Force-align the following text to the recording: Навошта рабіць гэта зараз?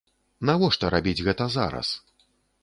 Навошта 0.49 0.89
рабіць 0.95 1.21
гэта 1.27 1.49
зараз? 1.57 1.93